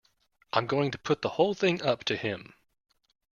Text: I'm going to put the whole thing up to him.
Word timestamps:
I'm 0.51 0.65
going 0.65 0.89
to 0.89 0.97
put 0.97 1.21
the 1.21 1.29
whole 1.29 1.53
thing 1.53 1.83
up 1.83 2.03
to 2.05 2.17
him. 2.17 2.55